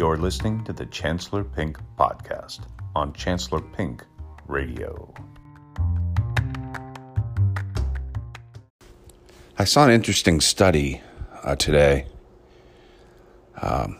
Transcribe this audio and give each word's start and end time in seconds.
You're 0.00 0.16
listening 0.16 0.64
to 0.64 0.72
the 0.72 0.86
Chancellor 0.86 1.44
Pink 1.44 1.78
podcast 1.98 2.60
on 2.96 3.12
Chancellor 3.12 3.60
Pink 3.60 4.02
Radio. 4.46 5.12
I 9.58 9.64
saw 9.64 9.84
an 9.84 9.90
interesting 9.90 10.40
study 10.40 11.02
uh, 11.42 11.54
today. 11.56 12.06
Um, 13.60 13.98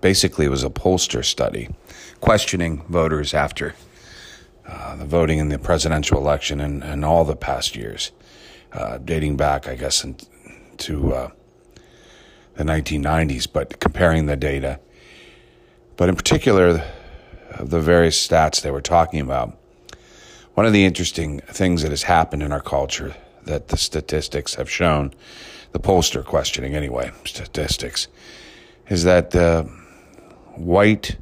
basically, 0.00 0.46
it 0.46 0.48
was 0.48 0.64
a 0.64 0.70
pollster 0.70 1.22
study 1.22 1.68
questioning 2.22 2.82
voters 2.88 3.34
after 3.34 3.74
uh, 4.66 4.96
the 4.96 5.04
voting 5.04 5.40
in 5.40 5.50
the 5.50 5.58
presidential 5.58 6.16
election 6.16 6.58
and, 6.58 6.82
and 6.82 7.04
all 7.04 7.22
the 7.26 7.36
past 7.36 7.76
years, 7.76 8.12
uh, 8.72 8.96
dating 8.96 9.36
back, 9.36 9.68
I 9.68 9.74
guess, 9.74 10.04
in, 10.04 10.16
to 10.78 11.12
uh, 11.12 11.30
the 12.54 12.64
1990s, 12.64 13.46
but 13.52 13.78
comparing 13.78 14.24
the 14.24 14.36
data. 14.36 14.80
But 15.96 16.08
in 16.08 16.16
particular, 16.16 16.84
the 17.60 17.80
various 17.80 18.26
stats 18.26 18.62
they 18.62 18.70
were 18.70 18.80
talking 18.80 19.20
about. 19.20 19.56
One 20.54 20.66
of 20.66 20.72
the 20.72 20.84
interesting 20.84 21.40
things 21.40 21.82
that 21.82 21.90
has 21.90 22.04
happened 22.04 22.42
in 22.42 22.52
our 22.52 22.60
culture 22.60 23.14
that 23.44 23.68
the 23.68 23.76
statistics 23.76 24.54
have 24.54 24.70
shown, 24.70 25.12
the 25.72 25.80
pollster 25.80 26.24
questioning 26.24 26.74
anyway, 26.74 27.10
statistics, 27.24 28.08
is 28.88 29.04
that 29.04 29.34
uh, 29.34 29.64
white 30.54 31.16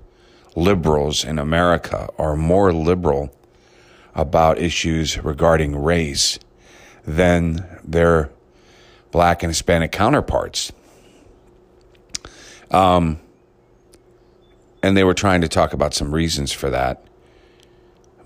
liberals 0.54 1.24
in 1.24 1.38
America 1.38 2.08
are 2.18 2.36
more 2.36 2.72
liberal 2.72 3.34
about 4.14 4.58
issues 4.58 5.18
regarding 5.18 5.74
race 5.76 6.38
than 7.06 7.66
their 7.82 8.30
black 9.10 9.42
and 9.42 9.50
Hispanic 9.50 9.92
counterparts. 9.92 10.72
Um, 12.70 13.20
and 14.82 14.96
they 14.96 15.04
were 15.04 15.14
trying 15.14 15.40
to 15.40 15.48
talk 15.48 15.72
about 15.72 15.94
some 15.94 16.14
reasons 16.14 16.52
for 16.52 16.70
that. 16.70 17.04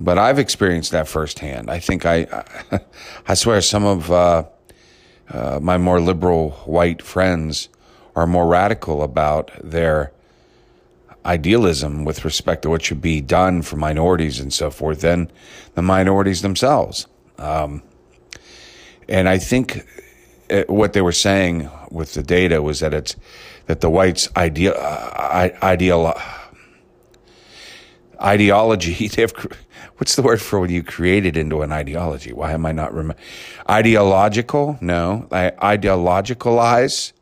But 0.00 0.18
I've 0.18 0.38
experienced 0.38 0.92
that 0.92 1.08
firsthand. 1.08 1.70
I 1.70 1.78
think 1.78 2.04
I, 2.04 2.44
I 3.28 3.34
swear, 3.34 3.60
some 3.60 3.84
of 3.84 4.10
uh, 4.10 4.44
uh, 5.30 5.58
my 5.62 5.78
more 5.78 6.00
liberal 6.00 6.50
white 6.66 7.02
friends 7.02 7.68
are 8.14 8.26
more 8.26 8.46
radical 8.46 9.02
about 9.02 9.50
their 9.62 10.12
idealism 11.24 12.04
with 12.04 12.24
respect 12.24 12.62
to 12.62 12.70
what 12.70 12.82
should 12.82 13.00
be 13.00 13.20
done 13.20 13.60
for 13.62 13.76
minorities 13.76 14.38
and 14.38 14.52
so 14.52 14.70
forth 14.70 15.00
than 15.00 15.30
the 15.74 15.82
minorities 15.82 16.42
themselves. 16.42 17.06
Um, 17.38 17.82
and 19.08 19.28
I 19.28 19.38
think 19.38 19.84
it, 20.48 20.68
uh, 20.68 20.72
what 20.72 20.92
they 20.92 21.00
were 21.00 21.12
saying 21.12 21.68
with 21.90 22.14
the 22.14 22.22
data 22.22 22.62
was 22.62 22.80
that 22.80 22.94
it's 22.94 23.16
that 23.66 23.80
the 23.80 23.90
whites' 23.90 24.28
idea, 24.36 24.72
uh, 24.74 25.48
ideal 25.62 26.14
ideology. 28.20 29.08
They 29.16 29.22
have, 29.22 29.32
what's 29.96 30.16
the 30.16 30.22
word 30.22 30.40
for 30.40 30.60
when 30.60 30.70
you 30.70 30.82
create 30.82 31.26
it 31.26 31.36
into 31.36 31.62
an 31.62 31.72
ideology? 31.72 32.32
Why 32.32 32.52
am 32.52 32.66
I 32.66 32.72
not 32.72 32.92
remember? 32.92 33.20
Ideological? 33.68 34.78
No, 34.80 35.26
I 35.30 35.76
ideologicalize 35.76 37.12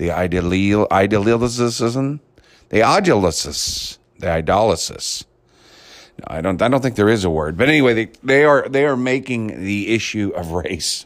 the 0.00 0.10
ideal 0.10 0.86
idealism, 0.90 2.20
the 2.70 2.82
idealisis, 2.82 3.98
the 4.18 4.26
idolysis. 4.26 5.24
No, 6.18 6.24
I 6.28 6.40
don't. 6.40 6.60
I 6.62 6.68
don't 6.68 6.80
think 6.80 6.96
there 6.96 7.10
is 7.10 7.24
a 7.24 7.30
word. 7.30 7.58
But 7.58 7.68
anyway, 7.68 7.92
they, 7.92 8.10
they 8.22 8.44
are 8.44 8.66
they 8.68 8.86
are 8.86 8.96
making 8.96 9.62
the 9.62 9.94
issue 9.94 10.32
of 10.34 10.52
race 10.52 11.04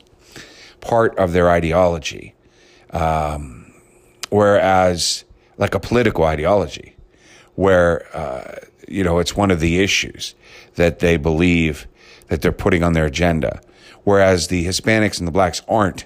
part 0.81 1.19
of 1.19 1.33
their 1.33 1.51
ideology, 1.51 2.35
um, 2.91 3.73
whereas 4.31 5.25
like 5.57 5.75
a 5.75 5.81
political 5.81 6.25
ideology, 6.25 6.95
where 7.57 8.07
uh, 8.17 8.57
you 8.89 9.05
know, 9.05 9.19
it's 9.19 9.37
one 9.37 9.51
of 9.51 9.61
the 9.61 9.81
issues 9.81 10.35
that 10.75 10.99
they 10.99 11.17
believe 11.17 11.87
that 12.29 12.43
they're 12.43 12.53
putting 12.53 12.83
on 12.83 12.93
their 12.93 13.07
agenda. 13.07 13.61
Whereas 14.05 14.49
the 14.49 14.67
Hispanics 14.67 15.19
and 15.19 15.27
the 15.27 15.33
blacks 15.33 15.63
aren't 15.69 16.05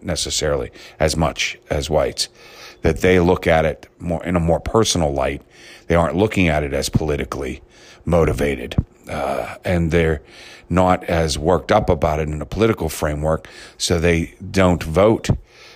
necessarily 0.00 0.70
as 0.98 1.16
much 1.16 1.58
as 1.70 1.90
whites, 1.90 2.28
that 2.82 3.00
they 3.00 3.20
look 3.20 3.46
at 3.46 3.64
it 3.64 3.88
more 3.98 4.22
in 4.24 4.36
a 4.36 4.40
more 4.40 4.60
personal 4.60 5.12
light. 5.12 5.42
They 5.86 5.94
aren't 5.94 6.16
looking 6.16 6.48
at 6.48 6.62
it 6.62 6.72
as 6.72 6.88
politically 6.88 7.62
motivated. 8.04 8.76
Uh, 9.08 9.56
and 9.64 9.90
they're 9.90 10.22
not 10.68 11.04
as 11.04 11.38
worked 11.38 11.70
up 11.70 11.90
about 11.90 12.18
it 12.18 12.28
in 12.28 12.40
a 12.40 12.46
political 12.46 12.88
framework, 12.88 13.46
so 13.76 13.98
they 13.98 14.34
don't 14.50 14.82
vote 14.82 15.28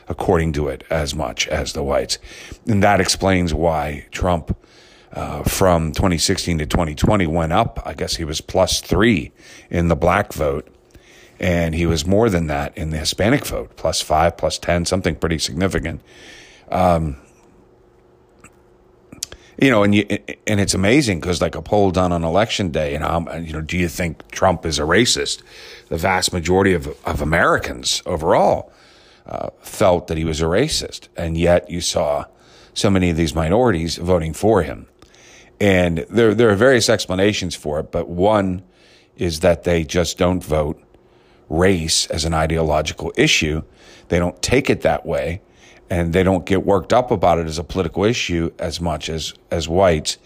according 0.08 0.52
to 0.52 0.68
it 0.68 0.84
as 0.88 1.14
much 1.14 1.48
as 1.48 1.72
the 1.72 1.82
whites. 1.82 2.18
And 2.66 2.82
that 2.82 3.00
explains 3.00 3.52
why 3.52 4.06
Trump 4.10 4.56
uh, 5.16 5.42
from 5.44 5.92
2016 5.92 6.58
to 6.58 6.66
2020 6.66 7.26
went 7.26 7.52
up. 7.52 7.82
I 7.86 7.94
guess 7.94 8.16
he 8.16 8.24
was 8.24 8.42
plus 8.42 8.82
three 8.82 9.32
in 9.70 9.88
the 9.88 9.96
black 9.96 10.34
vote. 10.34 10.68
And 11.40 11.74
he 11.74 11.86
was 11.86 12.06
more 12.06 12.28
than 12.28 12.46
that 12.48 12.76
in 12.76 12.90
the 12.90 12.98
Hispanic 12.98 13.44
vote, 13.46 13.76
plus 13.76 14.00
five, 14.00 14.36
plus 14.36 14.58
10, 14.58 14.84
something 14.84 15.16
pretty 15.16 15.38
significant. 15.38 16.02
Um, 16.70 17.16
you 19.58 19.70
know, 19.70 19.82
and 19.82 19.94
you, 19.94 20.04
and 20.46 20.60
it's 20.60 20.74
amazing 20.74 21.20
because 21.20 21.40
like 21.40 21.54
a 21.54 21.62
poll 21.62 21.90
done 21.90 22.12
on 22.12 22.22
election 22.22 22.70
day, 22.70 22.92
you 22.92 22.98
know, 22.98 23.26
you 23.38 23.54
know, 23.54 23.62
do 23.62 23.78
you 23.78 23.88
think 23.88 24.30
Trump 24.30 24.66
is 24.66 24.78
a 24.78 24.82
racist? 24.82 25.42
The 25.88 25.96
vast 25.96 26.32
majority 26.32 26.74
of 26.74 26.88
of 27.06 27.22
Americans 27.22 28.02
overall 28.04 28.70
uh, 29.24 29.48
felt 29.60 30.08
that 30.08 30.18
he 30.18 30.26
was 30.26 30.42
a 30.42 30.44
racist, 30.44 31.08
and 31.16 31.38
yet 31.38 31.70
you 31.70 31.80
saw 31.80 32.26
so 32.74 32.90
many 32.90 33.08
of 33.08 33.16
these 33.16 33.34
minorities 33.34 33.96
voting 33.96 34.34
for 34.34 34.62
him. 34.62 34.88
And 35.60 35.98
there, 36.10 36.34
there 36.34 36.50
are 36.50 36.54
various 36.54 36.88
explanations 36.88 37.54
for 37.54 37.80
it, 37.80 37.90
but 37.90 38.08
one 38.08 38.62
is 39.16 39.40
that 39.40 39.64
they 39.64 39.84
just 39.84 40.18
don't 40.18 40.44
vote 40.44 40.82
race 41.48 42.06
as 42.06 42.24
an 42.24 42.34
ideological 42.34 43.12
issue. 43.16 43.62
They 44.08 44.18
don't 44.18 44.40
take 44.42 44.68
it 44.68 44.82
that 44.82 45.06
way, 45.06 45.40
and 45.88 46.12
they 46.12 46.22
don't 46.22 46.44
get 46.44 46.66
worked 46.66 46.92
up 46.92 47.10
about 47.10 47.38
it 47.38 47.46
as 47.46 47.58
a 47.58 47.64
political 47.64 48.04
issue 48.04 48.52
as 48.58 48.80
much 48.80 49.08
as, 49.08 49.32
as 49.50 49.68
whites. 49.68 50.18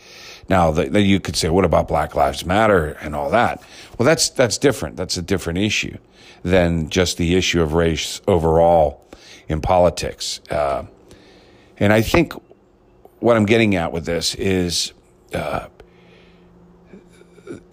Now, 0.48 0.72
the, 0.72 0.86
the, 0.86 1.00
you 1.00 1.20
could 1.20 1.36
say, 1.36 1.48
what 1.48 1.64
about 1.64 1.86
Black 1.86 2.16
Lives 2.16 2.44
Matter 2.44 2.96
and 3.00 3.14
all 3.14 3.30
that? 3.30 3.62
Well, 3.96 4.06
that's, 4.06 4.30
that's 4.30 4.58
different. 4.58 4.96
That's 4.96 5.16
a 5.16 5.22
different 5.22 5.60
issue 5.60 5.96
than 6.42 6.88
just 6.88 7.18
the 7.18 7.36
issue 7.36 7.62
of 7.62 7.74
race 7.74 8.20
overall 8.26 9.04
in 9.48 9.60
politics. 9.60 10.40
Uh, 10.50 10.86
and 11.76 11.92
I 11.92 12.02
think 12.02 12.32
what 13.20 13.36
I'm 13.36 13.46
getting 13.46 13.76
at 13.76 13.92
with 13.92 14.06
this 14.06 14.34
is 14.34 14.92
uh, 15.34 15.68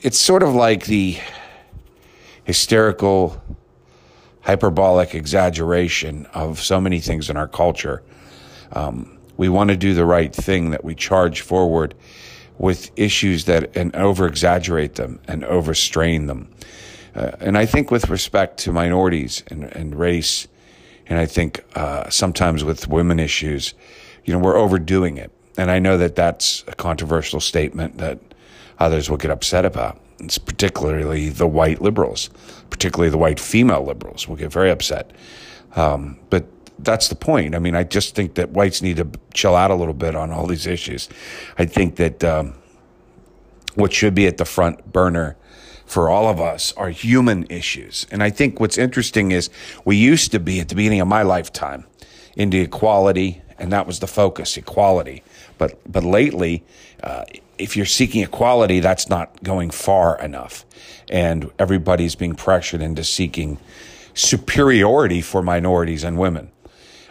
it's 0.02 0.20
sort 0.20 0.44
of 0.44 0.54
like 0.54 0.86
the 0.86 1.18
hysterical, 2.44 3.42
hyperbolic 4.42 5.14
exaggeration 5.14 6.26
of 6.34 6.60
so 6.60 6.80
many 6.80 7.00
things 7.00 7.30
in 7.30 7.38
our 7.38 7.48
culture. 7.48 8.04
Um, 8.72 9.18
we 9.38 9.50
want 9.50 9.70
to 9.70 9.78
do 9.78 9.94
the 9.94 10.06
right 10.06 10.34
thing 10.34 10.72
that 10.72 10.84
we 10.84 10.96
charge 10.96 11.42
forward 11.42 11.94
with 12.58 12.90
issues 12.96 13.46
that 13.46 13.76
and 13.78 13.96
over 13.96 14.26
exaggerate 14.26 14.96
them 14.96 15.20
and 15.28 15.44
overstrain 15.44 16.26
them. 16.26 16.50
Uh, 17.16 17.32
and 17.40 17.58
I 17.58 17.66
think 17.66 17.92
with 17.92 18.10
respect 18.10 18.58
to 18.60 18.72
minorities 18.72 19.44
and, 19.48 19.64
and 19.76 19.96
race, 19.96 20.48
and 21.08 21.20
I 21.20 21.26
think 21.26 21.64
uh, 21.76 22.10
sometimes 22.10 22.64
with 22.64 22.88
women 22.88 23.20
issues, 23.20 23.74
you 24.26 24.34
know, 24.34 24.40
we're 24.40 24.58
overdoing 24.58 25.18
it. 25.18 25.32
And 25.58 25.72
I 25.72 25.80
know 25.80 25.98
that 25.98 26.16
that's 26.16 26.64
a 26.68 26.76
controversial 26.76 27.40
statement 27.40 27.98
that 27.98 28.20
others 28.80 29.10
will 29.10 29.18
get 29.18 29.32
upset 29.32 29.66
about. 29.66 30.00
It's 30.20 30.38
particularly 30.38 31.30
the 31.30 31.48
white 31.48 31.82
liberals, 31.82 32.30
particularly 32.70 33.10
the 33.10 33.18
white 33.18 33.40
female 33.40 33.84
liberals 33.84 34.28
will 34.28 34.36
get 34.36 34.52
very 34.52 34.72
upset. 34.72 35.12
Um, 35.76 36.20
but 36.30 36.46
that's 36.80 37.08
the 37.08 37.16
point. 37.16 37.56
I 37.56 37.60
mean, 37.60 37.76
I 37.76 37.84
just 37.84 38.16
think 38.16 38.36
that 38.36 38.52
whites 38.52 38.82
need 38.82 38.98
to 38.98 39.08
chill 39.34 39.56
out 39.56 39.72
a 39.72 39.76
little 39.76 39.94
bit 39.94 40.16
on 40.16 40.32
all 40.32 40.46
these 40.46 40.68
issues. 40.68 41.10
I 41.58 41.66
think 41.66 41.96
that 41.96 42.24
um, 42.24 42.54
what 43.76 43.94
should 43.94 44.16
be 44.16 44.28
at 44.28 44.38
the 44.38 44.46
front 44.46 44.92
burner 44.92 45.38
for 45.86 46.10
all 46.10 46.28
of 46.28 46.42
us 46.42 46.74
are 46.74 46.90
human 46.90 47.46
issues. 47.50 48.06
And 48.12 48.22
I 48.22 48.30
think 48.30 48.60
what's 48.60 48.78
interesting 48.78 49.32
is 49.32 49.50
we 49.86 49.96
used 49.96 50.32
to 50.32 50.40
be 50.40 50.60
at 50.60 50.70
the 50.70 50.76
beginning 50.76 51.00
of 51.00 51.08
my 51.08 51.24
lifetime 51.24 51.86
into 52.36 52.60
equality, 52.60 53.42
and 53.60 53.72
that 53.72 53.88
was 53.88 54.00
the 54.00 54.08
focus 54.08 54.58
equality. 54.58 55.24
But, 55.58 55.80
but 55.92 56.04
lately, 56.04 56.64
uh, 57.04 57.26
if 57.58 57.76
you're 57.76 57.86
seeking 57.86 58.24
equality, 58.24 58.80
that's 58.80 59.10
not 59.10 59.44
going 59.44 59.72
far 59.72 60.20
enough. 60.20 60.66
And 61.10 61.52
everybody's 61.58 62.16
being 62.16 62.36
pressured 62.36 62.82
into 62.82 63.04
seeking 63.04 63.58
superiority 64.14 65.22
for 65.22 65.42
minorities 65.42 66.04
and 66.04 66.18
women. 66.18 66.52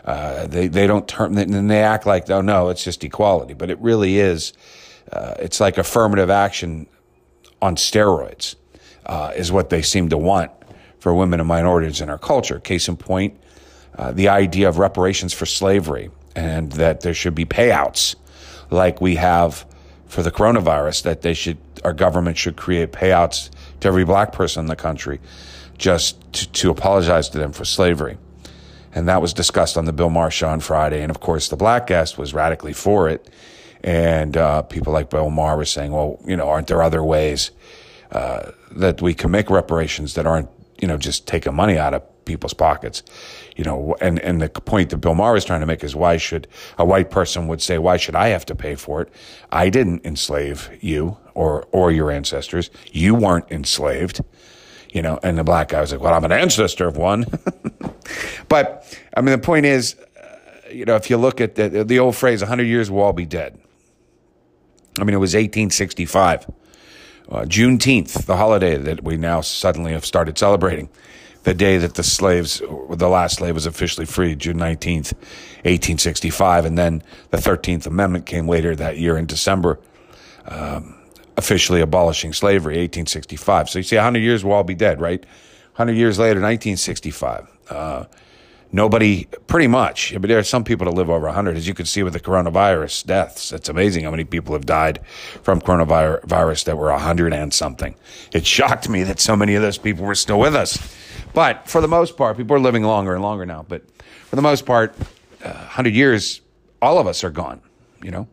Uh, 0.04 0.46
they, 0.46 0.68
they 0.68 0.86
don't 0.86 1.08
turn, 1.08 1.36
and 1.36 1.70
they 1.70 1.82
act 1.82 2.06
like, 2.06 2.30
oh 2.30 2.40
no, 2.40 2.68
it's 2.68 2.84
just 2.84 3.02
equality. 3.02 3.54
But 3.54 3.70
it 3.70 3.78
really 3.80 4.18
is, 4.18 4.52
uh, 5.10 5.34
it's 5.38 5.58
like 5.58 5.78
affirmative 5.78 6.30
action 6.30 6.86
on 7.60 7.74
steroids, 7.74 8.54
uh, 9.06 9.32
is 9.36 9.50
what 9.50 9.70
they 9.70 9.82
seem 9.82 10.08
to 10.10 10.18
want 10.18 10.52
for 11.00 11.12
women 11.12 11.40
and 11.40 11.48
minorities 11.48 12.00
in 12.00 12.08
our 12.08 12.18
culture. 12.18 12.60
Case 12.60 12.86
in 12.88 12.96
point, 12.96 13.40
uh, 13.96 14.12
the 14.12 14.28
idea 14.28 14.68
of 14.68 14.78
reparations 14.78 15.32
for 15.32 15.46
slavery 15.46 16.10
and 16.36 16.70
that 16.72 17.00
there 17.00 17.14
should 17.14 17.34
be 17.34 17.46
payouts 17.46 18.14
like 18.70 19.00
we 19.00 19.16
have 19.16 19.66
for 20.06 20.22
the 20.22 20.30
coronavirus, 20.30 21.02
that 21.02 21.22
they 21.22 21.34
should, 21.34 21.58
our 21.82 21.92
government 21.92 22.36
should 22.36 22.56
create 22.56 22.92
payouts 22.92 23.50
to 23.80 23.88
every 23.88 24.04
black 24.04 24.32
person 24.32 24.60
in 24.60 24.66
the 24.66 24.76
country 24.76 25.18
just 25.78 26.32
to, 26.32 26.50
to 26.52 26.70
apologize 26.70 27.28
to 27.30 27.38
them 27.38 27.52
for 27.52 27.64
slavery. 27.64 28.18
And 28.94 29.08
that 29.08 29.20
was 29.20 29.34
discussed 29.34 29.76
on 29.76 29.84
the 29.84 29.92
Bill 29.92 30.10
Maher 30.10 30.30
on 30.44 30.60
Friday. 30.60 31.02
And 31.02 31.10
of 31.10 31.20
course, 31.20 31.48
the 31.48 31.56
black 31.56 31.86
guest 31.86 32.16
was 32.16 32.32
radically 32.32 32.72
for 32.72 33.08
it. 33.08 33.28
And 33.82 34.36
uh, 34.36 34.62
people 34.62 34.92
like 34.92 35.10
Bill 35.10 35.30
Maher 35.30 35.56
were 35.56 35.64
saying, 35.64 35.92
well, 35.92 36.20
you 36.24 36.36
know, 36.36 36.48
aren't 36.48 36.66
there 36.66 36.82
other 36.82 37.02
ways 37.02 37.50
uh, 38.12 38.52
that 38.72 39.02
we 39.02 39.14
can 39.14 39.30
make 39.30 39.50
reparations 39.50 40.14
that 40.14 40.26
aren't, 40.26 40.48
you 40.80 40.88
know, 40.88 40.96
just 40.96 41.26
taking 41.26 41.54
money 41.54 41.78
out 41.78 41.94
of 41.94 42.02
people's 42.26 42.52
pockets? 42.52 43.02
You 43.56 43.64
know, 43.64 43.96
and, 44.00 44.18
and 44.18 44.42
the 44.42 44.50
point 44.50 44.90
that 44.90 44.98
Bill 44.98 45.14
Maher 45.14 45.36
is 45.36 45.44
trying 45.44 45.60
to 45.60 45.66
make 45.66 45.82
is 45.82 45.96
why 45.96 46.18
should 46.18 46.46
a 46.76 46.84
white 46.84 47.10
person 47.10 47.48
would 47.48 47.62
say, 47.62 47.78
why 47.78 47.96
should 47.96 48.14
I 48.14 48.28
have 48.28 48.44
to 48.46 48.54
pay 48.54 48.74
for 48.74 49.00
it? 49.00 49.08
I 49.50 49.70
didn't 49.70 50.04
enslave 50.04 50.70
you 50.82 51.16
or, 51.32 51.66
or 51.72 51.90
your 51.90 52.10
ancestors. 52.10 52.70
You 52.92 53.14
weren't 53.14 53.50
enslaved 53.50 54.20
you 54.96 55.02
know, 55.02 55.20
and 55.22 55.36
the 55.36 55.44
black 55.44 55.68
guy 55.68 55.82
was 55.82 55.92
like, 55.92 56.00
well, 56.00 56.14
I'm 56.14 56.24
an 56.24 56.32
ancestor 56.32 56.88
of 56.88 56.96
one. 56.96 57.26
but 58.48 58.98
I 59.14 59.20
mean, 59.20 59.32
the 59.32 59.44
point 59.44 59.66
is, 59.66 59.94
uh, 59.94 60.38
you 60.70 60.86
know, 60.86 60.96
if 60.96 61.10
you 61.10 61.18
look 61.18 61.38
at 61.38 61.54
the, 61.54 61.84
the 61.84 61.98
old 61.98 62.16
phrase, 62.16 62.40
100 62.40 62.62
years 62.62 62.90
we'll 62.90 63.04
all 63.04 63.12
be 63.12 63.26
dead. 63.26 63.58
I 64.98 65.04
mean, 65.04 65.12
it 65.12 65.18
was 65.18 65.34
1865, 65.34 66.46
uh, 67.28 67.42
Juneteenth, 67.42 68.24
the 68.24 68.38
holiday 68.38 68.78
that 68.78 69.04
we 69.04 69.18
now 69.18 69.42
suddenly 69.42 69.92
have 69.92 70.06
started 70.06 70.38
celebrating, 70.38 70.88
the 71.46 71.54
day 71.54 71.78
that 71.78 71.94
the 71.94 72.02
slaves, 72.02 72.60
the 72.90 73.08
last 73.08 73.36
slave 73.36 73.54
was 73.54 73.66
officially 73.66 74.04
freed, 74.04 74.40
June 74.40 74.56
19th, 74.56 75.12
1865. 75.62 76.64
And 76.64 76.76
then 76.76 77.04
the 77.30 77.36
13th 77.36 77.86
Amendment 77.86 78.26
came 78.26 78.48
later 78.48 78.74
that 78.74 78.98
year 78.98 79.16
in 79.16 79.26
December. 79.26 79.78
Um, 80.46 80.96
officially 81.36 81.80
abolishing 81.80 82.32
slavery, 82.32 82.74
1865. 82.78 83.70
So 83.70 83.78
you 83.78 83.84
see, 83.84 83.94
100 83.94 84.18
years 84.18 84.44
we'll 84.44 84.54
all 84.54 84.64
be 84.64 84.74
dead, 84.74 85.00
right? 85.00 85.20
100 85.76 85.92
years 85.92 86.18
later, 86.18 86.40
1965. 86.40 87.48
Uh, 87.70 88.04
nobody, 88.72 89.26
pretty 89.46 89.68
much, 89.68 90.14
but 90.14 90.26
there 90.26 90.38
are 90.38 90.42
some 90.42 90.64
people 90.64 90.86
that 90.86 90.94
live 90.94 91.10
over 91.10 91.26
100, 91.26 91.56
as 91.56 91.68
you 91.68 91.74
can 91.74 91.86
see 91.86 92.02
with 92.02 92.14
the 92.14 92.20
coronavirus 92.20 93.06
deaths. 93.06 93.52
It's 93.52 93.68
amazing 93.68 94.02
how 94.02 94.10
many 94.10 94.24
people 94.24 94.54
have 94.54 94.66
died 94.66 95.00
from 95.44 95.60
coronavirus 95.60 96.64
that 96.64 96.76
were 96.76 96.90
100 96.90 97.32
and 97.32 97.54
something. 97.54 97.94
It 98.32 98.44
shocked 98.44 98.88
me 98.88 99.04
that 99.04 99.20
so 99.20 99.36
many 99.36 99.54
of 99.54 99.62
those 99.62 99.78
people 99.78 100.04
were 100.04 100.16
still 100.16 100.40
with 100.40 100.56
us. 100.56 101.05
But 101.36 101.68
for 101.68 101.82
the 101.82 101.86
most 101.86 102.16
part, 102.16 102.38
people 102.38 102.56
are 102.56 102.60
living 102.60 102.82
longer 102.82 103.12
and 103.12 103.22
longer 103.22 103.44
now. 103.44 103.66
But 103.68 103.82
for 104.30 104.36
the 104.36 104.42
most 104.42 104.64
part, 104.64 104.94
uh, 105.44 105.52
100 105.52 105.92
years, 105.92 106.40
all 106.80 106.98
of 106.98 107.06
us 107.06 107.22
are 107.24 107.30
gone, 107.30 107.60
you 108.02 108.10
know? 108.10 108.26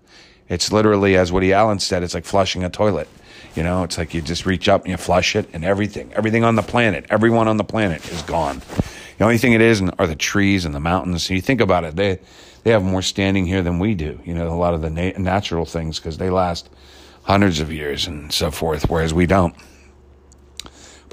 It's 0.47 0.71
literally, 0.71 1.17
as 1.17 1.29
Woody 1.29 1.51
Allen 1.51 1.79
said, 1.79 2.01
it's 2.01 2.13
like 2.13 2.23
flushing 2.23 2.63
a 2.63 2.69
toilet. 2.69 3.09
You 3.57 3.63
know, 3.63 3.83
it's 3.83 3.97
like 3.97 4.13
you 4.13 4.21
just 4.21 4.45
reach 4.45 4.69
up 4.69 4.83
and 4.83 4.91
you 4.91 4.95
flush 4.95 5.35
it, 5.35 5.49
and 5.51 5.65
everything, 5.65 6.13
everything 6.13 6.45
on 6.45 6.55
the 6.55 6.61
planet, 6.61 7.05
everyone 7.09 7.49
on 7.49 7.57
the 7.57 7.65
planet 7.65 8.09
is 8.09 8.21
gone. 8.21 8.61
The 9.17 9.25
only 9.25 9.37
thing 9.37 9.51
it 9.51 9.59
is 9.59 9.81
are 9.99 10.07
the 10.07 10.15
trees 10.15 10.63
and 10.63 10.73
the 10.73 10.79
mountains. 10.79 11.29
You 11.29 11.41
think 11.41 11.59
about 11.59 11.83
it, 11.83 11.97
they 11.97 12.19
they 12.63 12.71
have 12.71 12.83
more 12.85 13.01
standing 13.01 13.45
here 13.45 13.61
than 13.61 13.79
we 13.79 13.95
do. 13.95 14.17
You 14.23 14.33
know, 14.33 14.47
a 14.47 14.55
lot 14.55 14.73
of 14.73 14.81
the 14.81 14.89
na- 14.89 15.17
natural 15.17 15.65
things 15.65 15.99
because 15.99 16.17
they 16.19 16.29
last 16.29 16.69
hundreds 17.23 17.59
of 17.59 17.69
years 17.69 18.07
and 18.07 18.31
so 18.31 18.49
forth, 18.49 18.89
whereas 18.89 19.13
we 19.13 19.25
don't. 19.25 19.53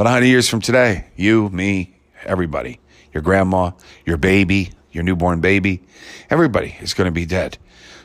But 0.00 0.06
100 0.06 0.28
years 0.28 0.48
from 0.48 0.62
today, 0.62 1.04
you, 1.14 1.50
me, 1.50 1.94
everybody, 2.24 2.80
your 3.12 3.22
grandma, 3.22 3.72
your 4.06 4.16
baby, 4.16 4.72
your 4.92 5.04
newborn 5.04 5.42
baby, 5.42 5.82
everybody 6.30 6.74
is 6.80 6.94
going 6.94 7.04
to 7.04 7.12
be 7.12 7.26
dead. 7.26 7.58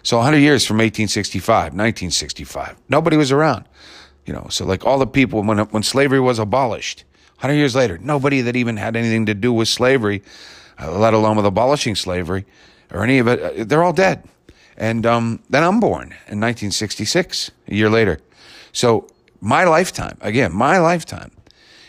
So 0.03 0.17
100 0.17 0.39
years 0.39 0.65
from 0.65 0.79
1865, 0.79 1.47
1965, 1.47 2.75
nobody 2.89 3.15
was 3.15 3.31
around. 3.31 3.63
You 4.25 4.33
know, 4.33 4.45
so 4.49 4.65
like 4.65 4.85
all 4.85 4.99
the 4.99 5.07
people 5.07 5.41
when 5.41 5.57
when 5.57 5.83
slavery 5.83 6.19
was 6.19 6.37
abolished, 6.37 7.05
100 7.35 7.53
years 7.53 7.75
later, 7.75 7.97
nobody 7.97 8.41
that 8.41 8.57
even 8.57 8.75
had 8.75 8.97
anything 8.97 9.25
to 9.27 9.33
do 9.33 9.53
with 9.53 9.69
slavery, 9.69 10.21
uh, 10.77 10.99
let 10.99 11.13
alone 11.13 11.37
with 11.37 11.45
abolishing 11.45 11.95
slavery 11.95 12.45
or 12.91 13.05
any 13.05 13.19
of 13.19 13.29
it, 13.29 13.41
uh, 13.41 13.63
they're 13.63 13.83
all 13.83 13.93
dead. 13.93 14.27
And 14.75 15.05
um, 15.05 15.39
then 15.49 15.63
I'm 15.63 15.79
born 15.79 16.07
in 16.27 16.41
1966, 16.41 17.51
a 17.69 17.73
year 17.73 17.89
later. 17.89 18.19
So 18.73 19.07
my 19.39 19.63
lifetime, 19.63 20.17
again, 20.19 20.51
my 20.53 20.77
lifetime 20.77 21.31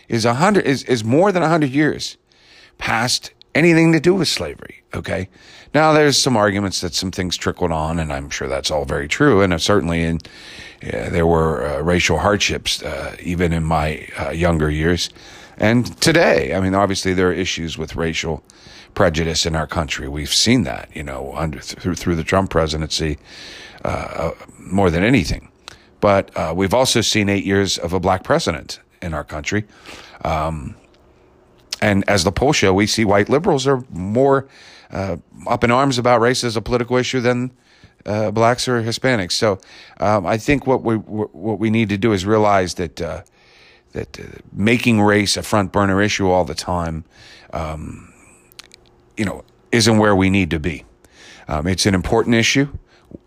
is 0.09 0.25
a 0.25 0.35
hundred 0.35 0.65
is, 0.67 0.83
is 0.85 1.05
more 1.05 1.33
than 1.33 1.43
a 1.43 1.49
hundred 1.49 1.71
years 1.71 2.17
past 2.79 3.33
anything 3.55 3.93
to 3.93 4.01
do 4.01 4.15
with 4.15 4.29
slavery. 4.29 4.83
Okay. 4.95 5.29
Now 5.75 5.93
there's 5.93 6.17
some 6.17 6.37
arguments 6.37 6.81
that 6.81 6.95
some 6.95 7.11
things 7.11 7.37
trickled 7.37 7.73
on, 7.73 7.99
and 7.99 8.13
I'm 8.13 8.31
sure 8.31 8.49
that's 8.49 8.71
all 8.71 8.85
very 8.85 9.09
true. 9.09 9.43
And 9.43 9.61
certainly 9.61 10.03
in, 10.03 10.21
yeah, 10.83 11.09
there 11.09 11.27
were 11.27 11.67
uh, 11.67 11.81
racial 11.81 12.19
hardships, 12.19 12.83
uh, 12.83 13.17
even 13.21 13.53
in 13.53 13.65
my 13.65 14.09
uh, 14.19 14.31
younger 14.31 14.71
years. 14.71 15.11
And 15.59 15.99
today, 16.01 16.55
I 16.55 16.61
mean, 16.61 16.75
obviously 16.75 17.15
there 17.15 17.29
are 17.29 17.33
issues 17.33 17.79
with 17.79 17.97
racial 17.97 18.43
prejudice 18.95 19.45
in 19.45 19.57
our 19.57 19.67
country. 19.67 20.09
We've 20.09 20.33
seen 20.33 20.65
that, 20.65 20.89
you 20.95 21.03
know, 21.03 21.33
under, 21.35 21.61
through, 21.61 21.97
through 21.97 22.17
the 22.17 22.25
Trump 22.25 22.51
presidency, 22.51 23.19
uh, 23.85 23.89
uh, 23.89 24.35
more 24.59 24.91
than 24.91 25.03
anything. 25.03 25.51
But 26.01 26.31
uh, 26.37 26.53
we've 26.57 26.75
also 26.75 27.01
seen 27.01 27.29
eight 27.29 27.45
years 27.45 27.79
of 27.79 27.93
a 27.93 28.01
black 28.01 28.23
president 28.23 28.81
in 29.07 29.15
our 29.15 29.25
country. 29.25 29.65
Um, 30.25 30.77
and 31.81 32.09
as 32.09 32.25
the 32.25 32.33
poll 32.33 32.53
show, 32.53 32.75
we 32.75 32.87
see 32.87 33.05
white 33.05 33.29
liberals 33.29 33.67
are 33.67 33.83
more 33.91 34.49
uh, 34.91 35.17
up 35.47 35.65
in 35.65 35.71
arms 35.71 35.99
about 35.99 36.21
race 36.21 36.45
as 36.45 36.57
a 36.57 36.63
political 36.63 36.97
issue 36.97 37.21
than 37.21 37.51
uh, 38.05 38.31
blacks 38.31 38.69
or 38.69 38.83
Hispanics. 38.83 39.33
So 39.33 39.59
um, 40.01 40.27
I 40.27 40.39
think 40.39 40.67
what 40.67 40.83
we 40.83 40.97
what 40.97 41.59
we 41.59 41.71
need 41.71 41.89
to 41.89 41.99
do 41.99 42.13
is 42.13 42.25
realize 42.25 42.75
that 42.75 43.01
uh, 43.01 43.23
that 43.93 44.19
uh, 44.21 44.25
making 44.53 45.01
race 45.01 45.37
a 45.37 45.43
front 45.43 45.73
burner 45.73 46.01
issue 46.01 46.29
all 46.29 46.45
the 46.45 46.55
time, 46.55 47.05
um, 47.53 48.13
you 49.17 49.25
know, 49.25 49.45
isn't 49.73 49.99
where 49.99 50.15
we 50.15 50.31
need 50.31 50.51
to 50.51 50.59
be. 50.59 50.85
Um, 51.49 51.67
it's 51.67 51.87
an 51.87 51.95
important 51.95 52.35
issue. 52.35 52.69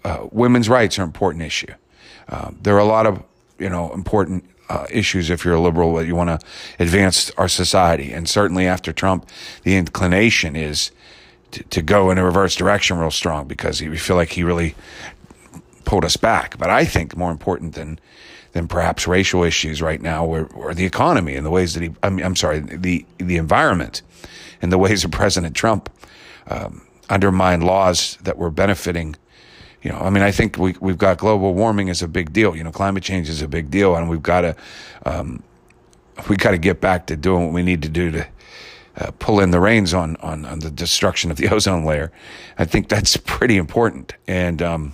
Uh, 0.04 0.28
women's 0.32 0.70
rights 0.70 0.98
are 0.98 1.04
an 1.04 1.08
important 1.08 1.44
issue. 1.44 1.74
Um, 2.30 2.58
there 2.62 2.76
are 2.76 2.80
a 2.80 2.86
lot 2.86 3.06
of 3.06 3.24
you 3.58 3.70
know 3.70 3.92
important 3.94 4.46
uh, 4.70 4.86
issues 4.90 5.30
if 5.30 5.44
you're 5.44 5.56
a 5.56 5.60
liberal 5.60 5.96
that 5.96 6.06
you 6.06 6.16
want 6.16 6.30
to 6.30 6.48
advance 6.80 7.32
our 7.32 7.48
society. 7.48 8.14
And 8.14 8.30
certainly 8.30 8.68
after 8.68 8.94
Trump, 8.94 9.28
the 9.64 9.76
inclination 9.76 10.56
is 10.56 10.92
to, 11.52 11.64
to 11.64 11.82
go 11.82 12.12
in 12.12 12.18
a 12.18 12.24
reverse 12.24 12.56
direction 12.56 12.98
real 12.98 13.12
strong 13.12 13.48
because 13.48 13.82
we 13.82 13.98
feel 13.98 14.16
like 14.16 14.32
he 14.32 14.44
really 14.44 14.76
pulled 15.86 16.06
us 16.06 16.18
back. 16.18 16.58
But 16.58 16.70
I 16.70 16.86
think 16.86 17.18
more 17.18 17.32
important 17.32 17.76
than 17.76 18.00
than 18.54 18.68
perhaps 18.68 19.08
racial 19.08 19.44
issues 19.44 19.80
right 19.80 20.02
now 20.02 20.26
or 20.26 20.74
the 20.74 20.86
economy 20.86 21.36
and 21.36 21.46
the 21.46 21.52
ways 21.52 21.76
that 21.76 21.84
he, 21.84 21.92
I 22.02 22.10
mean, 22.10 22.26
I'm 22.26 22.36
sorry, 22.36 22.60
the, 22.60 23.06
the 23.18 23.38
environment 23.38 24.02
and 24.60 24.72
the 24.72 24.78
ways 24.78 25.04
that 25.04 25.12
President 25.12 25.56
Trump 25.56 25.88
um, 26.48 26.82
undermined 27.10 27.64
laws 27.64 28.18
that 28.24 28.38
were 28.38 28.50
benefiting 28.50 29.16
you 29.82 29.92
know, 29.92 29.98
I 29.98 30.10
mean, 30.10 30.24
I 30.24 30.32
think 30.32 30.58
we, 30.58 30.76
we've 30.82 30.98
got 30.98 31.18
global 31.18 31.54
warming 31.54 31.88
is 31.88 32.02
a 32.02 32.08
big 32.08 32.34
deal. 32.34 32.56
You 32.56 32.64
know, 32.64 32.72
climate 32.72 33.04
change 33.04 33.30
is 33.30 33.42
a 33.42 33.48
big 33.48 33.72
deal, 33.72 33.96
and 33.96 34.10
we've 34.10 34.24
got 34.24 34.42
to 34.42 34.56
um, 35.06 35.44
we 36.28 36.36
got 36.36 36.52
to 36.52 36.58
get 36.58 36.82
back 36.82 37.08
to 37.08 37.16
doing 37.16 37.46
what 37.46 37.54
we 37.54 37.64
need 37.64 37.82
to 37.84 37.90
do 37.90 38.12
to 38.12 38.28
uh, 38.98 39.12
pull 39.20 39.40
in 39.40 39.52
the 39.52 39.60
reins 39.60 39.94
on, 39.94 40.18
on 40.18 40.46
on 40.46 40.60
the 40.60 40.72
destruction 40.72 41.32
of 41.32 41.38
the 41.38 41.48
ozone 41.54 41.86
layer. 41.86 42.12
I 42.58 42.66
think 42.66 42.90
that's 42.90 43.16
pretty 43.18 43.58
important. 43.58 44.16
And 44.28 44.62
um, 44.62 44.94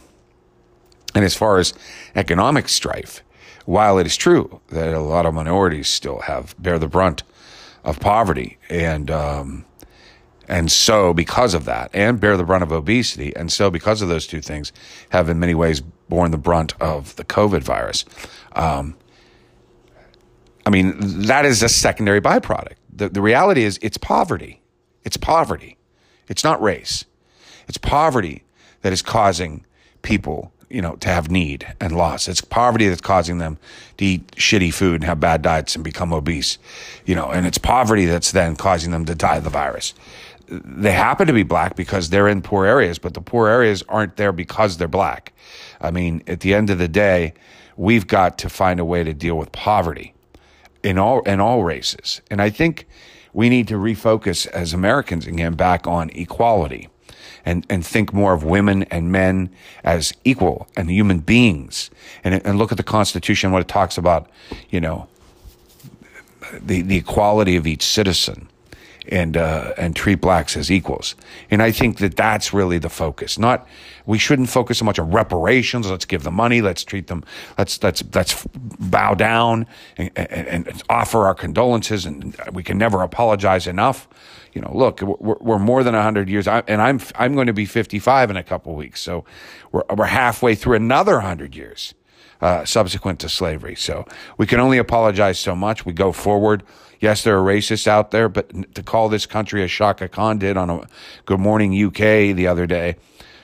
and 1.15 1.25
as 1.25 1.35
far 1.35 1.57
as 1.57 1.73
economic 2.15 2.69
strife, 2.69 3.23
while 3.65 3.97
it 3.97 4.05
is 4.05 4.15
true 4.15 4.61
that 4.69 4.93
a 4.93 4.99
lot 4.99 5.25
of 5.25 5.33
minorities 5.33 5.87
still 5.87 6.21
have 6.21 6.55
bear 6.59 6.77
the 6.77 6.87
brunt 6.87 7.23
of 7.83 7.99
poverty 7.99 8.57
and 8.69 9.09
um, 9.09 9.65
and 10.47 10.71
so, 10.71 11.13
because 11.13 11.53
of 11.53 11.65
that, 11.65 11.89
and 11.93 12.19
bear 12.19 12.37
the 12.37 12.43
brunt 12.43 12.63
of 12.63 12.71
obesity, 12.71 13.35
and 13.35 13.51
so, 13.51 13.69
because 13.69 14.01
of 14.01 14.09
those 14.09 14.27
two 14.27 14.41
things, 14.41 14.71
have 15.09 15.29
in 15.29 15.39
many 15.39 15.55
ways 15.55 15.81
borne 15.81 16.31
the 16.31 16.37
brunt 16.37 16.73
of 16.79 17.15
the 17.15 17.23
COVID 17.23 17.63
virus. 17.63 18.05
Um, 18.53 18.95
I 20.65 20.69
mean, 20.69 20.95
that 21.27 21.45
is 21.45 21.63
a 21.63 21.69
secondary 21.69 22.21
byproduct. 22.21 22.73
The, 22.93 23.09
the 23.09 23.21
reality 23.21 23.63
is 23.63 23.79
it's 23.81 23.97
poverty. 23.97 24.61
It's 25.03 25.17
poverty. 25.17 25.77
It's 26.27 26.43
not 26.43 26.61
race. 26.61 27.05
It's 27.67 27.77
poverty 27.77 28.43
that 28.81 28.93
is 28.93 29.01
causing 29.01 29.65
people, 30.01 30.51
you 30.69 30.81
know, 30.81 30.95
to 30.97 31.09
have 31.09 31.29
need 31.29 31.67
and 31.79 31.95
loss. 31.95 32.27
It's 32.27 32.41
poverty 32.41 32.87
that's 32.87 33.01
causing 33.01 33.37
them 33.39 33.57
to 33.97 34.05
eat 34.05 34.27
shitty 34.35 34.73
food 34.73 34.95
and 34.95 35.03
have 35.03 35.19
bad 35.19 35.41
diets 35.41 35.75
and 35.75 35.83
become 35.83 36.13
obese, 36.13 36.57
you 37.05 37.15
know, 37.15 37.29
and 37.29 37.45
it's 37.45 37.57
poverty 37.57 38.05
that's 38.05 38.31
then 38.31 38.55
causing 38.55 38.91
them 38.91 39.05
to 39.05 39.15
die 39.15 39.37
of 39.37 39.43
the 39.43 39.49
virus 39.49 39.93
they 40.47 40.91
happen 40.91 41.27
to 41.27 41.33
be 41.33 41.43
black 41.43 41.75
because 41.75 42.09
they're 42.09 42.27
in 42.27 42.41
poor 42.41 42.65
areas, 42.65 42.99
but 42.99 43.13
the 43.13 43.21
poor 43.21 43.47
areas 43.47 43.83
aren't 43.89 44.17
there 44.17 44.31
because 44.31 44.77
they're 44.77 44.87
black. 44.87 45.33
I 45.81 45.91
mean, 45.91 46.23
at 46.27 46.41
the 46.41 46.53
end 46.53 46.69
of 46.69 46.77
the 46.77 46.87
day, 46.87 47.33
we've 47.77 48.07
got 48.07 48.37
to 48.39 48.49
find 48.49 48.79
a 48.79 48.85
way 48.85 49.03
to 49.03 49.13
deal 49.13 49.37
with 49.37 49.51
poverty 49.51 50.13
in 50.83 50.97
all 50.97 51.21
in 51.21 51.39
all 51.39 51.63
races. 51.63 52.21
And 52.29 52.41
I 52.41 52.49
think 52.49 52.87
we 53.33 53.49
need 53.49 53.67
to 53.67 53.75
refocus 53.75 54.47
as 54.47 54.73
Americans 54.73 55.27
again 55.27 55.55
back 55.55 55.87
on 55.87 56.09
equality. 56.11 56.89
and, 57.45 57.65
and 57.69 57.85
think 57.85 58.11
more 58.11 58.33
of 58.33 58.43
women 58.43 58.83
and 58.83 59.11
men 59.11 59.49
as 59.83 60.13
equal 60.23 60.67
and 60.75 60.89
human 60.89 61.19
beings 61.19 61.91
and, 62.23 62.45
and 62.45 62.57
look 62.57 62.71
at 62.71 62.77
the 62.77 62.83
Constitution, 62.83 63.51
what 63.51 63.61
it 63.61 63.67
talks 63.67 63.97
about, 63.97 64.29
you 64.69 64.81
know, 64.81 65.07
the, 66.53 66.81
the 66.81 66.97
equality 66.97 67.55
of 67.55 67.67
each 67.67 67.83
citizen 67.83 68.49
and 69.09 69.37
uh, 69.37 69.73
and 69.77 69.95
treat 69.95 70.21
blacks 70.21 70.57
as 70.57 70.71
equals. 70.71 71.15
And 71.49 71.61
I 71.61 71.71
think 71.71 71.97
that 71.99 72.15
that's 72.15 72.53
really 72.53 72.77
the 72.77 72.89
focus. 72.89 73.37
Not 73.37 73.67
we 74.05 74.17
shouldn't 74.17 74.49
focus 74.49 74.77
so 74.79 74.85
much 74.85 74.99
on 74.99 75.11
reparations. 75.11 75.89
Let's 75.89 76.05
give 76.05 76.23
them 76.23 76.35
money. 76.35 76.61
Let's 76.61 76.83
treat 76.83 77.07
them. 77.07 77.23
Let's 77.57 77.81
let's 77.81 78.03
let's 78.13 78.45
bow 78.53 79.13
down 79.13 79.67
and, 79.97 80.11
and, 80.15 80.67
and 80.67 80.83
offer 80.89 81.25
our 81.25 81.35
condolences. 81.35 82.05
And 82.05 82.35
we 82.53 82.63
can 82.63 82.77
never 82.77 83.01
apologize 83.01 83.67
enough. 83.67 84.07
You 84.53 84.61
know, 84.61 84.71
look, 84.73 85.01
we're, 85.01 85.37
we're 85.41 85.59
more 85.59 85.83
than 85.83 85.93
hundred 85.93 86.29
years, 86.29 86.47
I, 86.47 86.63
and 86.67 86.81
I'm 86.81 86.99
I'm 87.15 87.35
going 87.35 87.47
to 87.47 87.53
be 87.53 87.65
55 87.65 88.29
in 88.29 88.37
a 88.37 88.43
couple 88.43 88.75
weeks. 88.75 89.01
So 89.01 89.25
we're 89.71 89.83
we're 89.95 90.05
halfway 90.05 90.55
through 90.55 90.75
another 90.75 91.19
hundred 91.21 91.55
years. 91.55 91.93
Uh, 92.41 92.65
subsequent 92.65 93.17
to 93.17 93.29
slavery. 93.29 93.75
So 93.75 94.05
we 94.37 94.45
can 94.45 94.59
only 94.59 94.77
apologize 94.77 95.39
so 95.39 95.55
much. 95.55 95.85
We 95.85 95.93
go 95.93 96.11
forward. 96.11 96.63
Yes, 96.99 97.23
there 97.23 97.37
are 97.37 97.41
racists 97.41 97.87
out 97.87 98.11
there, 98.11 98.29
but 98.29 98.73
to 98.75 98.83
call 98.83 99.09
this 99.09 99.25
country 99.25 99.63
as 99.63 99.71
Chaka 99.71 100.07
Khan 100.07 100.39
did 100.39 100.57
on 100.57 100.69
a 100.69 100.87
Good 101.25 101.39
Morning 101.39 101.71
UK 101.83 102.35
the 102.35 102.47
other 102.47 102.65
day, 102.65 102.95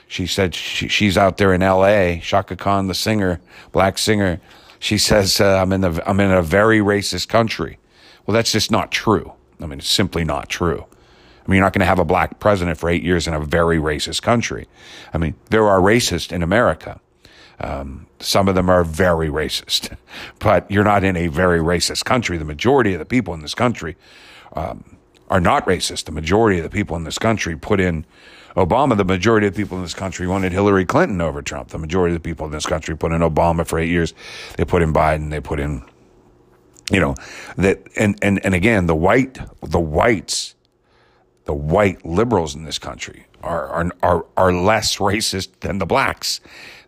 she 0.08 0.26
said 0.26 0.54
she, 0.54 0.88
she's 0.88 1.16
out 1.16 1.38
there 1.38 1.52
in 1.52 1.62
L.A. 1.62 2.20
Chaka 2.22 2.56
Khan, 2.56 2.86
the 2.86 2.94
singer, 2.94 3.40
black 3.72 3.98
singer, 3.98 4.40
she 4.82 4.98
says 4.98 5.40
uh, 5.40 5.62
I'm 5.62 5.72
in 5.72 5.80
the 5.80 6.02
I'm 6.04 6.18
in 6.18 6.32
a 6.32 6.42
very 6.42 6.80
racist 6.80 7.28
country. 7.28 7.78
Well, 8.26 8.34
that's 8.34 8.50
just 8.50 8.72
not 8.72 8.90
true. 8.90 9.32
I 9.60 9.66
mean, 9.66 9.78
it's 9.78 9.88
simply 9.88 10.24
not 10.24 10.48
true. 10.48 10.86
I 11.46 11.50
mean, 11.50 11.58
you're 11.58 11.64
not 11.64 11.72
going 11.72 11.80
to 11.80 11.86
have 11.86 12.00
a 12.00 12.04
black 12.04 12.40
president 12.40 12.78
for 12.78 12.90
eight 12.90 13.04
years 13.04 13.28
in 13.28 13.34
a 13.34 13.38
very 13.38 13.78
racist 13.78 14.22
country. 14.22 14.66
I 15.14 15.18
mean, 15.18 15.36
there 15.50 15.68
are 15.68 15.78
racists 15.78 16.32
in 16.32 16.42
America. 16.42 17.00
Um, 17.62 18.06
some 18.18 18.48
of 18.48 18.54
them 18.54 18.68
are 18.68 18.84
very 18.84 19.28
racist, 19.28 19.96
but 20.38 20.70
you're 20.70 20.84
not 20.84 21.04
in 21.04 21.16
a 21.16 21.28
very 21.28 21.60
racist 21.60 22.04
country. 22.04 22.36
The 22.36 22.44
majority 22.44 22.92
of 22.92 22.98
the 22.98 23.06
people 23.06 23.34
in 23.34 23.40
this 23.40 23.54
country 23.54 23.96
um, 24.54 24.96
are 25.30 25.40
not 25.40 25.64
racist. 25.66 26.04
The 26.04 26.12
majority 26.12 26.58
of 26.58 26.64
the 26.64 26.70
people 26.70 26.96
in 26.96 27.04
this 27.04 27.18
country 27.18 27.56
put 27.56 27.80
in 27.80 28.04
Obama. 28.56 28.96
The 28.96 29.04
majority 29.04 29.46
of 29.46 29.54
the 29.54 29.62
people 29.62 29.78
in 29.78 29.82
this 29.84 29.94
country 29.94 30.26
wanted 30.26 30.52
Hillary 30.52 30.84
Clinton 30.84 31.20
over 31.20 31.40
Trump. 31.40 31.68
The 31.68 31.78
majority 31.78 32.14
of 32.14 32.22
the 32.22 32.28
people 32.28 32.46
in 32.46 32.52
this 32.52 32.66
country 32.66 32.96
put 32.96 33.12
in 33.12 33.20
Obama 33.20 33.66
for 33.66 33.78
eight 33.78 33.90
years. 33.90 34.12
They 34.56 34.64
put 34.64 34.82
in 34.82 34.92
Biden. 34.92 35.30
They 35.30 35.40
put 35.40 35.60
in, 35.60 35.82
you 36.90 37.00
know, 37.00 37.14
that 37.56 37.82
and 37.96 38.18
and 38.22 38.44
and 38.44 38.54
again, 38.54 38.86
the 38.86 38.94
white 38.96 39.38
the 39.62 39.80
whites, 39.80 40.54
the 41.44 41.54
white 41.54 42.04
liberals 42.04 42.54
in 42.54 42.64
this 42.64 42.78
country 42.78 43.26
are 43.42 43.68
are 43.68 43.90
are, 44.02 44.26
are 44.36 44.52
less 44.52 44.96
racist 44.96 45.60
than 45.60 45.78
the 45.78 45.86
blacks. 45.86 46.40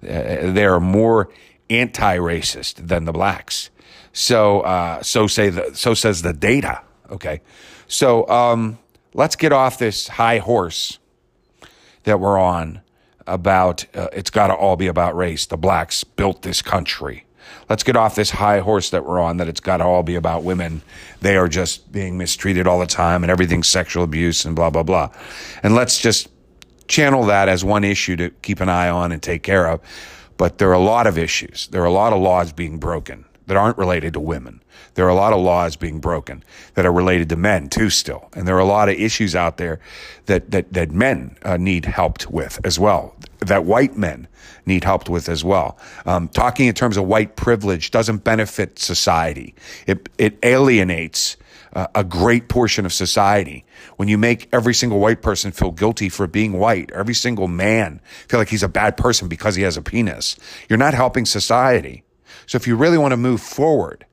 Uh, 0.03 0.53
they 0.53 0.65
are 0.65 0.81
more 0.81 1.31
anti-racist 1.71 2.89
than 2.89 3.05
the 3.05 3.13
blacks. 3.13 3.71
So, 4.13 4.61
uh, 4.61 5.03
so 5.03 5.27
say 5.27 5.51
the, 5.51 5.75
so 5.75 5.95
says 5.95 6.23
the 6.23 6.33
data. 6.33 6.83
Okay. 7.11 7.41
So, 7.87 8.29
um, 8.29 8.79
let's 9.15 9.37
get 9.37 9.53
off 9.53 9.79
this 9.79 10.09
high 10.09 10.39
horse 10.39 10.99
that 12.05 12.21
we're 12.21 12.39
on 12.39 12.81
about, 13.27 13.87
uh, 13.95 14.09
it's 14.13 14.31
got 14.31 14.49
to 14.49 14.55
all 14.55 14.77
be 14.77 14.87
about 14.87 15.17
race. 15.17 15.47
The 15.47 15.57
blacks 15.57 16.05
built 16.05 16.43
this 16.43 16.63
country. 16.63 17.25
Let's 17.69 17.83
get 17.83 17.97
off 17.97 18.15
this 18.15 18.31
high 18.31 18.61
horse 18.61 18.91
that 18.91 19.05
we're 19.05 19.21
on 19.21 19.39
that 19.39 19.49
it's 19.49 19.61
got 19.61 19.79
to 19.79 19.85
all 19.85 20.03
be 20.03 20.15
about 20.15 20.43
women. 20.43 20.83
They 21.21 21.37
are 21.37 21.49
just 21.49 21.91
being 21.93 22.19
mistreated 22.19 22.67
all 22.67 22.79
the 22.79 22.87
time 22.87 23.25
and 23.25 23.31
everything's 23.31 23.69
sexual 23.69 24.05
abuse 24.05 24.45
and 24.45 24.55
blah, 24.55 24.71
blah, 24.71 24.83
blah. 24.83 25.11
And 25.63 25.75
let's 25.75 26.01
just 26.01 26.29
channel 26.89 27.25
that 27.27 27.49
as 27.49 27.65
one 27.65 27.85
issue 27.85 28.17
to 28.17 28.31
keep 28.43 28.61
an 28.61 28.69
eye 28.69 28.89
on 28.89 29.13
and 29.13 29.23
take 29.23 29.43
care 29.43 29.69
of. 29.69 29.81
But 30.37 30.59
there 30.59 30.69
are 30.71 30.75
a 30.75 30.79
lot 30.79 31.07
of 31.07 31.17
issues. 31.17 31.69
There 31.69 31.83
are 31.83 31.87
a 31.87 31.93
lot 31.93 32.13
of 32.13 32.21
laws 32.21 32.53
being 32.53 32.79
broken 32.79 33.25
that 33.47 33.57
aren't 33.57 33.79
related 33.79 34.15
to 34.15 34.21
women. 34.21 34.61
There 34.95 35.05
are 35.05 35.11
a 35.11 35.15
lot 35.15 35.33
of 35.33 35.41
laws 35.41 35.77
being 35.77 36.01
broken 36.01 36.43
that 36.75 36.87
are 36.87 36.93
related 36.93 37.29
to 37.31 37.37
men 37.37 37.69
too 37.69 37.91
still. 37.91 38.29
And 38.35 38.47
there 38.47 38.57
are 38.57 38.61
a 38.61 38.65
lot 38.65 38.89
of 38.89 38.97
issues 38.97 39.35
out 39.35 39.57
there 39.57 39.81
that, 40.27 40.51
that, 40.51 40.73
that 40.73 40.91
men 40.93 41.37
uh, 41.43 41.57
need 41.57 41.85
helped 41.85 42.31
with 42.31 42.61
as 42.65 42.79
well, 42.79 43.15
that 43.49 43.65
white 43.65 43.97
men 43.97 44.29
need 44.67 44.85
helped 44.85 45.09
with 45.09 45.29
as 45.29 45.45
well. 45.45 45.79
Um, 46.07 46.29
talking 46.29 46.67
in 46.67 46.75
terms 46.75 46.97
of 46.97 47.05
white 47.05 47.37
privilege 47.37 47.91
doesn't 47.91 48.25
benefit 48.25 48.79
society. 48.79 49.55
It, 49.87 50.09
it 50.19 50.39
alienates 50.43 51.37
uh, 51.75 51.87
a 51.95 52.05
great 52.05 52.49
portion 52.49 52.87
of 52.87 52.93
society. 52.93 53.65
When 53.97 54.09
you 54.09 54.17
make 54.17 54.49
every 54.53 54.75
single 54.75 55.01
white 55.01 55.23
person 55.23 55.53
feel 55.53 55.73
guilty 55.73 56.09
for 56.09 56.27
being 56.27 56.53
white, 56.53 56.91
every 56.93 57.15
single 57.15 57.49
man 57.49 58.01
feel 58.29 58.39
like 58.39 58.49
he's 58.49 58.63
a 58.63 58.69
bad 58.69 58.97
person 58.97 59.29
because 59.29 59.57
he 59.57 59.63
has 59.63 59.77
a 59.77 59.83
penis, 59.83 60.37
you're 60.69 60.79
not 60.79 60.95
helping 60.95 61.27
society. 61.27 62.05
So 62.47 62.57
if 62.57 62.67
you 62.67 62.77
really 62.77 62.99
want 62.99 63.13
to 63.13 63.17
move 63.17 63.41
forward 63.41 64.07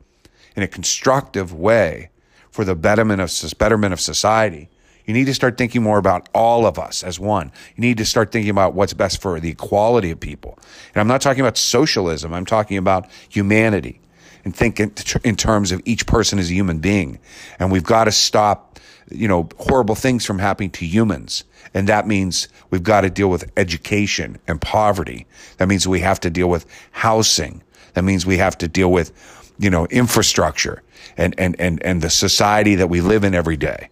in 0.56 0.64
a 0.64 0.68
constructive 0.68 1.54
way 1.54 2.10
for 2.50 2.66
the 2.66 2.76
betterment 2.76 3.22
of, 3.22 3.58
betterment 3.58 3.94
of 3.94 4.00
society, 4.00 4.70
you 5.06 5.14
need 5.14 5.26
to 5.26 5.34
start 5.34 5.58
thinking 5.58 5.84
more 5.84 5.98
about 5.98 6.30
all 6.34 6.66
of 6.66 6.78
us 6.78 7.04
as 7.04 7.20
one. 7.20 7.52
You 7.76 7.82
need 7.82 7.98
to 7.98 8.06
start 8.06 8.32
thinking 8.32 8.52
about 8.52 8.74
what's 8.74 8.94
best 8.94 9.22
for 9.22 9.40
the 9.40 9.50
equality 9.50 10.12
of 10.12 10.20
people. 10.20 10.58
And 10.94 11.02
I'm 11.02 11.08
not 11.08 11.22
talking 11.22 11.42
about 11.42 11.58
socialism. 11.58 12.34
I'm 12.34 12.46
talking 12.46 12.78
about 12.78 13.08
humanity 13.30 14.00
and 14.44 14.56
think 14.56 14.80
in, 14.80 14.94
in 15.24 15.36
terms 15.36 15.72
of 15.72 15.82
each 15.86 16.06
person 16.06 16.40
as 16.40 16.50
a 16.50 16.54
human 16.54 16.80
being. 16.80 17.20
And 17.60 17.72
we've 17.72 17.84
got 17.84 18.06
to 18.06 18.12
stop, 18.12 18.80
you 19.10 19.28
know, 19.28 19.50
horrible 19.58 19.96
things 19.96 20.26
from 20.26 20.40
happening 20.40 20.72
to 20.72 20.86
humans. 20.86 21.44
And 21.74 21.88
that 21.88 22.08
means 22.08 22.48
we've 22.70 22.84
got 22.84 23.02
to 23.02 23.10
deal 23.10 23.30
with 23.30 23.52
education 23.56 24.38
and 24.48 24.60
poverty. 24.60 25.28
That 25.58 25.68
means 25.68 25.88
we 25.88 26.00
have 26.02 26.20
to 26.22 26.30
deal 26.30 26.50
with 26.50 26.66
housing. 26.92 27.64
That 27.94 28.04
means 28.04 28.26
we 28.26 28.38
have 28.38 28.58
to 28.60 28.68
deal 28.68 28.92
with, 28.92 29.12
you 29.60 29.70
know, 29.70 29.86
infrastructure 29.88 30.82
and, 31.18 31.36
and, 31.38 31.56
and, 31.60 31.82
and 31.84 32.02
the 32.02 32.10
society 32.10 32.76
that 32.76 32.88
we 32.88 33.02
live 33.02 33.24
in 33.24 33.36
every 33.36 33.58
day. 33.58 33.90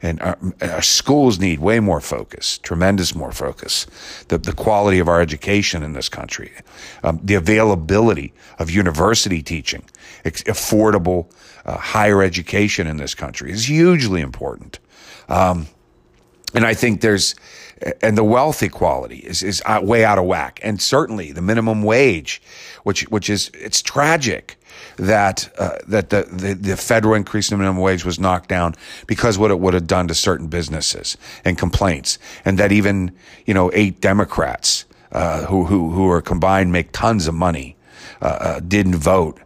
And 0.00 0.20
our, 0.20 0.38
our, 0.60 0.82
schools 0.82 1.40
need 1.40 1.58
way 1.58 1.80
more 1.80 2.00
focus, 2.00 2.58
tremendous 2.58 3.16
more 3.16 3.32
focus. 3.32 3.86
The, 4.28 4.38
the 4.38 4.52
quality 4.52 5.00
of 5.00 5.08
our 5.08 5.20
education 5.20 5.82
in 5.82 5.92
this 5.92 6.08
country, 6.08 6.52
um, 7.02 7.18
the 7.22 7.34
availability 7.34 8.32
of 8.60 8.70
university 8.70 9.42
teaching, 9.42 9.84
affordable 10.24 11.26
uh, 11.64 11.78
higher 11.78 12.22
education 12.22 12.86
in 12.86 12.96
this 12.96 13.14
country 13.14 13.50
is 13.50 13.66
hugely 13.66 14.20
important. 14.20 14.78
Um, 15.28 15.66
and 16.54 16.64
I 16.64 16.74
think 16.74 17.00
there's, 17.00 17.34
and 18.00 18.16
the 18.16 18.24
wealth 18.24 18.62
equality 18.62 19.18
is, 19.18 19.42
is 19.42 19.62
way 19.82 20.04
out 20.04 20.18
of 20.18 20.24
whack. 20.24 20.60
And 20.62 20.80
certainly 20.80 21.32
the 21.32 21.42
minimum 21.42 21.82
wage, 21.82 22.40
which, 22.84 23.02
which 23.10 23.28
is, 23.28 23.50
it's 23.52 23.82
tragic 23.82 24.57
that 24.96 25.50
uh, 25.58 25.78
that 25.86 26.10
the, 26.10 26.22
the, 26.30 26.54
the 26.54 26.76
federal 26.76 27.14
increase 27.14 27.50
in 27.50 27.58
minimum 27.58 27.80
wage 27.80 28.04
was 28.04 28.18
knocked 28.18 28.48
down 28.48 28.74
because 29.06 29.38
what 29.38 29.50
it 29.50 29.60
would 29.60 29.74
have 29.74 29.86
done 29.86 30.08
to 30.08 30.14
certain 30.14 30.48
businesses 30.48 31.16
and 31.44 31.58
complaints, 31.58 32.18
and 32.44 32.58
that 32.58 32.72
even 32.72 33.12
you 33.46 33.54
know 33.54 33.70
eight 33.74 34.00
Democrats 34.00 34.84
uh, 35.12 35.44
who 35.46 35.64
who 35.64 35.90
who 35.90 36.10
are 36.10 36.20
combined 36.20 36.72
make 36.72 36.92
tons 36.92 37.26
of 37.26 37.34
money 37.34 37.76
uh, 38.20 38.24
uh 38.24 38.60
didn't 38.60 38.96
vote 38.96 39.40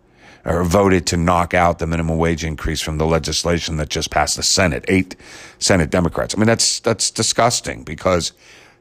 or 0.44 0.64
voted 0.64 1.06
to 1.06 1.16
knock 1.16 1.54
out 1.54 1.78
the 1.78 1.86
minimum 1.86 2.18
wage 2.18 2.44
increase 2.44 2.80
from 2.80 2.98
the 2.98 3.06
legislation 3.06 3.76
that 3.76 3.88
just 3.88 4.10
passed 4.10 4.36
the 4.36 4.42
Senate. 4.42 4.84
Eight 4.88 5.14
Senate 5.58 5.90
Democrats. 5.90 6.34
I 6.34 6.38
mean 6.38 6.46
that's 6.46 6.80
that's 6.80 7.10
disgusting 7.10 7.84
because 7.84 8.32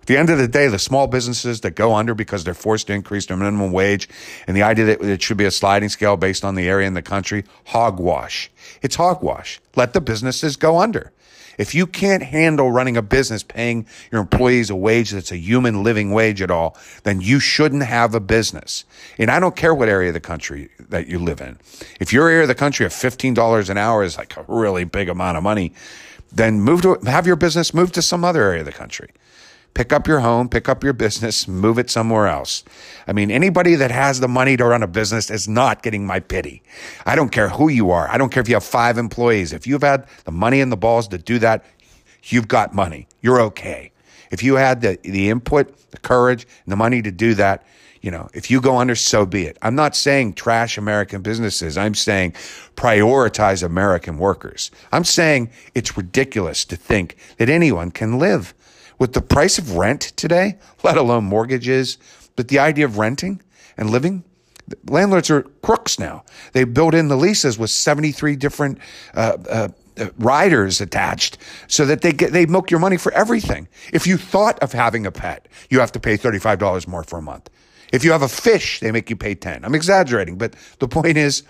at 0.01 0.07
the 0.07 0.17
end 0.17 0.31
of 0.31 0.39
the 0.39 0.47
day, 0.47 0.67
the 0.67 0.79
small 0.79 1.05
businesses 1.05 1.61
that 1.61 1.75
go 1.75 1.93
under 1.93 2.15
because 2.15 2.43
they're 2.43 2.55
forced 2.55 2.87
to 2.87 2.93
increase 2.93 3.27
their 3.27 3.37
minimum 3.37 3.71
wage 3.71 4.09
and 4.47 4.57
the 4.57 4.63
idea 4.63 4.85
that 4.85 5.01
it 5.03 5.21
should 5.21 5.37
be 5.37 5.45
a 5.45 5.51
sliding 5.51 5.89
scale 5.89 6.17
based 6.17 6.43
on 6.43 6.55
the 6.55 6.67
area 6.67 6.87
in 6.87 6.95
the 6.95 7.03
country, 7.03 7.43
hogwash. 7.65 8.49
It's 8.81 8.95
hogwash. 8.95 9.61
Let 9.75 9.93
the 9.93 10.01
businesses 10.01 10.55
go 10.55 10.79
under. 10.79 11.11
If 11.59 11.75
you 11.75 11.85
can't 11.85 12.23
handle 12.23 12.71
running 12.71 12.97
a 12.97 13.03
business 13.03 13.43
paying 13.43 13.85
your 14.11 14.21
employees 14.21 14.71
a 14.71 14.75
wage 14.75 15.11
that's 15.11 15.31
a 15.31 15.37
human 15.37 15.83
living 15.83 16.09
wage 16.09 16.41
at 16.41 16.49
all, 16.49 16.75
then 17.03 17.21
you 17.21 17.39
shouldn't 17.39 17.83
have 17.83 18.15
a 18.15 18.19
business. 18.19 18.85
And 19.19 19.29
I 19.29 19.39
don't 19.39 19.55
care 19.55 19.75
what 19.75 19.87
area 19.87 20.09
of 20.09 20.15
the 20.15 20.19
country 20.19 20.69
that 20.89 21.07
you 21.07 21.19
live 21.19 21.41
in. 21.41 21.59
If 21.99 22.11
your 22.11 22.27
area 22.27 22.43
of 22.43 22.47
the 22.47 22.55
country 22.55 22.87
of 22.87 22.91
$15 22.91 23.69
an 23.69 23.77
hour 23.77 24.01
is 24.01 24.17
like 24.17 24.35
a 24.35 24.45
really 24.47 24.85
big 24.85 25.09
amount 25.09 25.37
of 25.37 25.43
money, 25.43 25.73
then 26.31 26.59
move 26.59 26.81
to 26.81 26.95
have 27.05 27.27
your 27.27 27.35
business 27.35 27.71
move 27.71 27.91
to 27.91 28.01
some 28.01 28.25
other 28.25 28.41
area 28.41 28.61
of 28.61 28.65
the 28.65 28.71
country 28.71 29.09
pick 29.73 29.93
up 29.93 30.07
your 30.07 30.19
home, 30.19 30.49
pick 30.49 30.67
up 30.67 30.83
your 30.83 30.93
business, 30.93 31.47
move 31.47 31.77
it 31.77 31.89
somewhere 31.89 32.27
else. 32.27 32.63
I 33.07 33.13
mean, 33.13 33.31
anybody 33.31 33.75
that 33.75 33.91
has 33.91 34.19
the 34.19 34.27
money 34.27 34.57
to 34.57 34.65
run 34.65 34.83
a 34.83 34.87
business 34.87 35.29
is 35.29 35.47
not 35.47 35.83
getting 35.83 36.05
my 36.05 36.19
pity. 36.19 36.61
I 37.05 37.15
don't 37.15 37.31
care 37.31 37.49
who 37.49 37.69
you 37.69 37.91
are. 37.91 38.09
I 38.09 38.17
don't 38.17 38.31
care 38.31 38.41
if 38.41 38.49
you 38.49 38.55
have 38.55 38.63
five 38.63 38.97
employees. 38.97 39.53
If 39.53 39.65
you've 39.65 39.83
had 39.83 40.07
the 40.25 40.31
money 40.31 40.61
and 40.61 40.71
the 40.71 40.77
balls 40.77 41.07
to 41.09 41.17
do 41.17 41.39
that, 41.39 41.63
you've 42.23 42.47
got 42.47 42.73
money. 42.73 43.07
You're 43.21 43.41
okay. 43.41 43.91
If 44.31 44.43
you 44.43 44.55
had 44.55 44.81
the, 44.81 44.97
the 45.03 45.29
input, 45.29 45.91
the 45.91 45.99
courage, 45.99 46.47
and 46.65 46.71
the 46.71 46.77
money 46.77 47.01
to 47.01 47.11
do 47.11 47.33
that, 47.35 47.65
you 48.01 48.09
know, 48.09 48.29
if 48.33 48.49
you 48.49 48.61
go 48.61 48.77
under, 48.77 48.95
so 48.95 49.25
be 49.25 49.43
it. 49.45 49.57
I'm 49.61 49.75
not 49.75 49.95
saying 49.95 50.33
trash 50.33 50.77
American 50.77 51.21
businesses. 51.21 51.77
I'm 51.77 51.93
saying 51.93 52.31
prioritize 52.75 53.61
American 53.61 54.17
workers. 54.17 54.71
I'm 54.91 55.03
saying 55.03 55.51
it's 55.75 55.95
ridiculous 55.95 56.65
to 56.65 56.75
think 56.75 57.15
that 57.37 57.49
anyone 57.49 57.91
can 57.91 58.17
live 58.17 58.55
with 59.01 59.13
the 59.13 59.21
price 59.21 59.57
of 59.57 59.77
rent 59.77 60.13
today, 60.15 60.59
let 60.83 60.95
alone 60.95 61.23
mortgages, 61.23 61.97
but 62.35 62.49
the 62.49 62.59
idea 62.59 62.85
of 62.85 62.99
renting 62.99 63.41
and 63.75 63.89
living, 63.89 64.23
landlords 64.87 65.31
are 65.31 65.41
crooks 65.63 65.97
now. 65.97 66.23
They 66.53 66.65
build 66.65 66.93
in 66.93 67.07
the 67.07 67.17
leases 67.17 67.57
with 67.57 67.71
73 67.71 68.35
different 68.35 68.77
uh, 69.15 69.37
uh, 69.49 69.67
uh, 69.97 70.09
riders 70.19 70.81
attached 70.81 71.39
so 71.67 71.83
that 71.87 72.01
they 72.01 72.11
get 72.11 72.31
they 72.31 72.45
milk 72.45 72.69
your 72.69 72.79
money 72.79 72.95
for 72.95 73.11
everything. 73.13 73.67
If 73.91 74.05
you 74.05 74.17
thought 74.17 74.59
of 74.59 74.71
having 74.71 75.07
a 75.07 75.11
pet, 75.11 75.47
you 75.71 75.79
have 75.79 75.91
to 75.93 75.99
pay 75.99 76.15
$35 76.15 76.87
more 76.87 77.03
for 77.03 77.17
a 77.17 77.23
month. 77.23 77.49
If 77.91 78.03
you 78.03 78.11
have 78.11 78.21
a 78.21 78.29
fish, 78.29 78.81
they 78.81 78.91
make 78.91 79.09
you 79.09 79.15
pay 79.15 79.33
10. 79.33 79.65
I'm 79.65 79.73
exaggerating, 79.73 80.37
but 80.37 80.55
the 80.77 80.87
point 80.87 81.17
is 81.17 81.41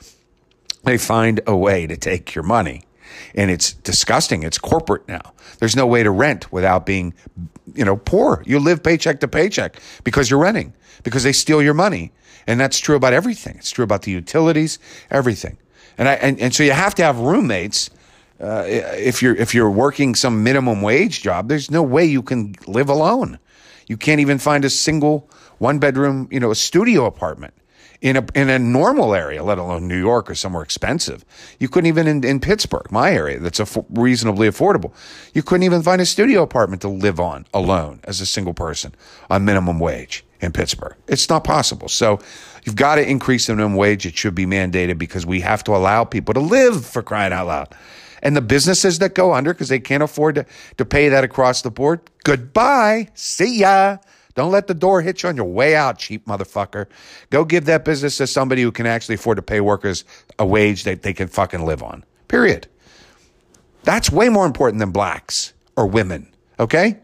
they 0.85 0.97
find 0.97 1.41
a 1.45 1.57
way 1.57 1.85
to 1.85 1.97
take 1.97 2.33
your 2.33 2.45
money. 2.45 2.85
And 3.35 3.51
it's 3.51 3.73
disgusting. 3.73 4.43
It's 4.43 4.57
corporate 4.57 5.07
now. 5.07 5.33
There's 5.59 5.75
no 5.75 5.87
way 5.87 6.03
to 6.03 6.11
rent 6.11 6.51
without 6.51 6.85
being, 6.85 7.13
you 7.73 7.85
know, 7.85 7.97
poor. 7.97 8.43
You 8.45 8.59
live 8.59 8.83
paycheck 8.83 9.19
to 9.21 9.27
paycheck 9.27 9.79
because 10.03 10.29
you're 10.29 10.39
renting, 10.39 10.73
because 11.03 11.23
they 11.23 11.33
steal 11.33 11.61
your 11.61 11.73
money. 11.73 12.11
And 12.47 12.59
that's 12.59 12.79
true 12.79 12.95
about 12.95 13.13
everything. 13.13 13.55
It's 13.57 13.71
true 13.71 13.83
about 13.83 14.01
the 14.03 14.11
utilities, 14.11 14.79
everything. 15.09 15.57
And 15.97 16.09
I, 16.09 16.13
and, 16.13 16.39
and 16.39 16.53
so 16.53 16.63
you 16.63 16.71
have 16.71 16.95
to 16.95 17.03
have 17.03 17.19
roommates. 17.19 17.89
Uh, 18.39 18.63
if 18.65 19.21
you're 19.21 19.35
if 19.35 19.53
you're 19.53 19.69
working 19.69 20.15
some 20.15 20.43
minimum 20.43 20.81
wage 20.81 21.21
job, 21.21 21.47
there's 21.47 21.69
no 21.69 21.83
way 21.83 22.03
you 22.03 22.23
can 22.23 22.55
live 22.65 22.89
alone. 22.89 23.37
You 23.87 23.97
can't 23.97 24.19
even 24.19 24.39
find 24.39 24.65
a 24.65 24.69
single 24.69 25.29
one 25.59 25.77
bedroom, 25.77 26.27
you 26.31 26.39
know, 26.39 26.49
a 26.49 26.55
studio 26.55 27.05
apartment 27.05 27.53
in 28.01 28.17
a 28.17 28.25
in 28.33 28.49
a 28.49 28.57
normal 28.57 29.13
area, 29.13 29.43
let 29.43 29.59
alone 29.59 29.87
New 29.87 29.99
York 29.99 30.29
or 30.29 30.35
somewhere 30.35 30.63
expensive. 30.63 31.23
You 31.59 31.69
couldn't 31.69 31.87
even 31.87 32.07
in, 32.07 32.23
in 32.23 32.39
Pittsburgh, 32.39 32.91
my 32.91 33.11
area, 33.11 33.39
that's 33.39 33.59
a 33.59 33.85
reasonably 33.91 34.47
affordable. 34.47 34.91
You 35.33 35.43
couldn't 35.43 35.63
even 35.63 35.83
find 35.83 36.01
a 36.01 36.05
studio 36.05 36.41
apartment 36.41 36.81
to 36.81 36.89
live 36.89 37.19
on 37.19 37.45
alone 37.53 37.99
as 38.03 38.19
a 38.19 38.25
single 38.25 38.55
person 38.55 38.95
on 39.29 39.45
minimum 39.45 39.79
wage 39.79 40.25
in 40.41 40.51
Pittsburgh. 40.51 40.95
It's 41.07 41.29
not 41.29 41.43
possible. 41.43 41.87
So 41.87 42.19
you've 42.63 42.75
got 42.75 42.95
to 42.95 43.07
increase 43.07 43.45
the 43.45 43.55
minimum 43.55 43.77
wage. 43.77 44.07
It 44.07 44.17
should 44.17 44.33
be 44.33 44.47
mandated 44.47 44.97
because 44.97 45.25
we 45.25 45.41
have 45.41 45.63
to 45.65 45.75
allow 45.75 46.03
people 46.03 46.33
to 46.33 46.39
live 46.39 46.83
for 46.83 47.03
crying 47.03 47.31
out 47.31 47.47
loud. 47.47 47.75
And 48.23 48.35
the 48.35 48.41
businesses 48.41 48.99
that 48.99 49.15
go 49.15 49.33
under 49.33 49.53
because 49.53 49.69
they 49.69 49.79
can't 49.79 50.03
afford 50.03 50.35
to, 50.35 50.45
to 50.77 50.85
pay 50.85 51.09
that 51.09 51.23
across 51.23 51.61
the 51.61 51.71
board, 51.71 52.01
goodbye. 52.23 53.09
See 53.13 53.59
ya. 53.59 53.97
Don't 54.35 54.51
let 54.51 54.67
the 54.67 54.73
door 54.73 55.01
hit 55.01 55.23
you 55.23 55.29
on 55.29 55.35
your 55.35 55.45
way 55.45 55.75
out, 55.75 55.97
cheap 55.97 56.25
motherfucker. 56.25 56.87
Go 57.29 57.43
give 57.43 57.65
that 57.65 57.85
business 57.85 58.17
to 58.17 58.27
somebody 58.27 58.61
who 58.61 58.71
can 58.71 58.85
actually 58.85 59.15
afford 59.15 59.37
to 59.37 59.41
pay 59.41 59.61
workers 59.61 60.05
a 60.39 60.45
wage 60.45 60.83
that 60.83 61.01
they 61.01 61.13
can 61.13 61.27
fucking 61.27 61.65
live 61.65 61.83
on. 61.83 62.05
Period. 62.27 62.67
That's 63.83 64.11
way 64.11 64.29
more 64.29 64.45
important 64.45 64.79
than 64.79 64.91
blacks 64.91 65.53
or 65.75 65.87
women. 65.87 66.27
Okay? 66.59 66.99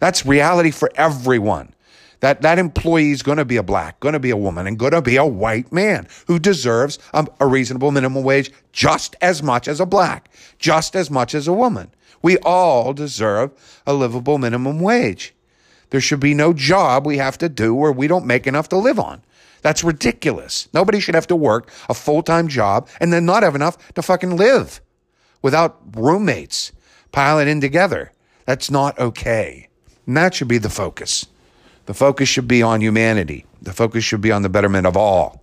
That's 0.00 0.26
reality 0.26 0.70
for 0.70 0.90
everyone. 0.96 1.72
That 2.20 2.42
that 2.42 2.58
employee 2.58 3.10
is 3.10 3.22
going 3.22 3.38
to 3.38 3.44
be 3.44 3.56
a 3.56 3.62
black, 3.62 4.00
going 4.00 4.14
to 4.14 4.18
be 4.18 4.30
a 4.30 4.36
woman, 4.36 4.66
and 4.66 4.78
going 4.78 4.92
to 4.92 5.02
be 5.02 5.16
a 5.16 5.24
white 5.24 5.70
man 5.70 6.08
who 6.26 6.38
deserves 6.38 6.98
a, 7.12 7.26
a 7.40 7.46
reasonable 7.46 7.92
minimum 7.92 8.24
wage 8.24 8.50
just 8.72 9.14
as 9.20 9.42
much 9.42 9.68
as 9.68 9.80
a 9.80 9.86
black, 9.86 10.30
just 10.58 10.96
as 10.96 11.10
much 11.10 11.34
as 11.34 11.46
a 11.46 11.52
woman. 11.52 11.90
We 12.22 12.38
all 12.38 12.94
deserve 12.94 13.52
a 13.86 13.92
livable 13.92 14.38
minimum 14.38 14.80
wage. 14.80 15.34
There 15.90 16.00
should 16.00 16.20
be 16.20 16.34
no 16.34 16.52
job 16.52 17.06
we 17.06 17.18
have 17.18 17.38
to 17.38 17.48
do 17.48 17.74
where 17.74 17.92
we 17.92 18.08
don't 18.08 18.26
make 18.26 18.46
enough 18.46 18.68
to 18.70 18.76
live 18.76 18.98
on. 18.98 19.22
That's 19.62 19.82
ridiculous. 19.82 20.68
Nobody 20.72 21.00
should 21.00 21.14
have 21.14 21.26
to 21.28 21.36
work 21.36 21.70
a 21.88 21.94
full 21.94 22.22
time 22.22 22.48
job 22.48 22.88
and 23.00 23.12
then 23.12 23.24
not 23.24 23.42
have 23.42 23.54
enough 23.54 23.92
to 23.94 24.02
fucking 24.02 24.36
live 24.36 24.80
without 25.42 25.80
roommates 25.96 26.72
piling 27.12 27.48
in 27.48 27.60
together. 27.60 28.12
That's 28.44 28.70
not 28.70 28.98
okay. 28.98 29.68
And 30.06 30.16
that 30.16 30.34
should 30.34 30.48
be 30.48 30.58
the 30.58 30.70
focus. 30.70 31.26
The 31.86 31.94
focus 31.94 32.28
should 32.28 32.48
be 32.48 32.62
on 32.62 32.80
humanity. 32.80 33.44
The 33.62 33.72
focus 33.72 34.04
should 34.04 34.20
be 34.20 34.32
on 34.32 34.42
the 34.42 34.48
betterment 34.48 34.86
of 34.86 34.96
all. 34.96 35.42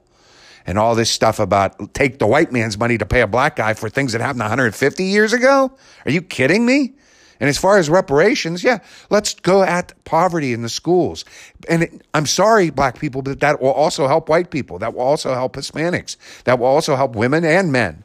And 0.65 0.77
all 0.77 0.95
this 0.95 1.09
stuff 1.09 1.39
about 1.39 1.93
take 1.93 2.19
the 2.19 2.27
white 2.27 2.51
man's 2.51 2.77
money 2.77 2.97
to 2.97 3.05
pay 3.05 3.21
a 3.21 3.27
black 3.27 3.57
guy 3.57 3.73
for 3.73 3.89
things 3.89 4.13
that 4.13 4.21
happened 4.21 4.39
150 4.39 5.03
years 5.03 5.33
ago? 5.33 5.75
Are 6.05 6.11
you 6.11 6.21
kidding 6.21 6.65
me? 6.65 6.93
And 7.39 7.49
as 7.49 7.57
far 7.57 7.77
as 7.77 7.89
reparations, 7.89 8.63
yeah, 8.63 8.79
let's 9.09 9.33
go 9.33 9.63
at 9.63 9.93
poverty 10.05 10.53
in 10.53 10.61
the 10.61 10.69
schools. 10.69 11.25
And 11.67 11.83
it, 11.83 12.01
I'm 12.13 12.25
sorry, 12.25 12.69
black 12.69 12.99
people, 12.99 13.21
but 13.21 13.39
that 13.41 13.61
will 13.61 13.71
also 13.71 14.07
help 14.07 14.29
white 14.29 14.51
people. 14.51 14.79
That 14.79 14.93
will 14.93 15.01
also 15.01 15.33
help 15.33 15.55
Hispanics. 15.55 16.15
That 16.45 16.59
will 16.59 16.67
also 16.67 16.95
help 16.95 17.15
women 17.15 17.43
and 17.43 17.71
men. 17.71 18.03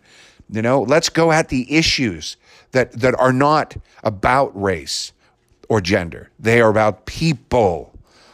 You 0.50 0.62
know, 0.62 0.82
let's 0.82 1.08
go 1.08 1.30
at 1.30 1.48
the 1.48 1.72
issues 1.72 2.36
that, 2.72 2.92
that 2.92 3.14
are 3.18 3.32
not 3.32 3.76
about 4.02 4.60
race 4.60 5.12
or 5.68 5.80
gender. 5.80 6.30
They 6.38 6.60
are 6.60 6.70
about 6.70 7.06
people. 7.06 7.92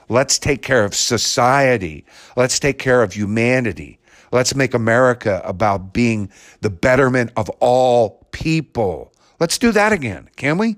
Let's 0.09 0.39
take 0.39 0.63
care 0.63 0.85
of 0.85 0.95
society. 0.95 2.05
Let's 2.37 2.59
take 2.59 2.79
care 2.79 3.03
of 3.03 3.13
humanity. 3.13 3.99
Let's 4.33 4.55
make 4.55 4.75
America 4.75 5.41
about 5.45 5.93
being 5.93 6.31
the 6.61 6.71
betterment 6.71 7.31
of 7.37 7.49
all 7.61 8.27
people. 8.33 9.13
Let's 9.45 9.59
do 9.59 9.73
that 9.73 9.93
again, 9.93 10.31
can 10.37 10.57
we? 10.57 10.77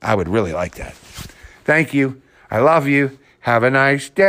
I 0.00 0.14
would 0.14 0.28
really 0.30 0.54
like 0.54 0.76
that. 0.76 0.94
Thank 1.66 1.92
you. 1.92 2.22
I 2.50 2.58
love 2.58 2.86
you. 2.86 3.18
Have 3.40 3.64
a 3.64 3.70
nice 3.70 4.08
day. 4.08 4.24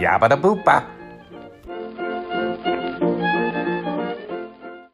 Yabba 0.00 0.28
da 0.28 0.36
boopa. 0.36 0.99